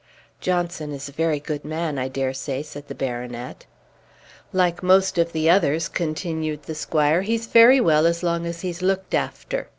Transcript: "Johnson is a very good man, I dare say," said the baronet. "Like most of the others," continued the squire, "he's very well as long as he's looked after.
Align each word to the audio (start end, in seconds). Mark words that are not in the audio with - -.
"Johnson 0.39 0.91
is 0.93 1.07
a 1.07 1.11
very 1.11 1.39
good 1.39 1.63
man, 1.63 1.99
I 1.99 2.07
dare 2.07 2.33
say," 2.33 2.63
said 2.63 2.87
the 2.87 2.95
baronet. 2.95 3.67
"Like 4.51 4.81
most 4.81 5.19
of 5.19 5.31
the 5.31 5.47
others," 5.47 5.87
continued 5.87 6.63
the 6.63 6.73
squire, 6.73 7.21
"he's 7.21 7.45
very 7.45 7.79
well 7.79 8.07
as 8.07 8.23
long 8.23 8.47
as 8.47 8.61
he's 8.61 8.81
looked 8.81 9.13
after. 9.13 9.67